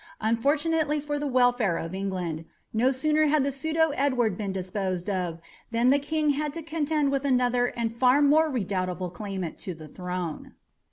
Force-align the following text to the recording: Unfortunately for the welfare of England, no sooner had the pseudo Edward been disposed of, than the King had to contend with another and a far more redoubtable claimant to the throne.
Unfortunately 0.19 0.99
for 0.99 1.19
the 1.19 1.27
welfare 1.27 1.77
of 1.77 1.93
England, 1.93 2.45
no 2.73 2.91
sooner 2.91 3.27
had 3.27 3.43
the 3.43 3.51
pseudo 3.51 3.91
Edward 3.91 4.35
been 4.35 4.51
disposed 4.51 5.07
of, 5.11 5.39
than 5.69 5.91
the 5.91 5.99
King 5.99 6.31
had 6.31 6.53
to 6.53 6.63
contend 6.63 7.11
with 7.11 7.23
another 7.23 7.67
and 7.67 7.91
a 7.91 7.93
far 7.93 8.19
more 8.19 8.49
redoubtable 8.49 9.11
claimant 9.11 9.59
to 9.59 9.75
the 9.75 9.87
throne. 9.87 10.55